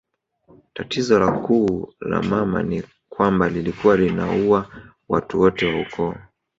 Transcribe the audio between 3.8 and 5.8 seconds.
linaua watu wote